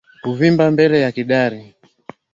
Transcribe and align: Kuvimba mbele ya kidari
Kuvimba 0.23 0.63
mbele 0.73 0.97
ya 1.03 1.11
kidari 1.15 1.61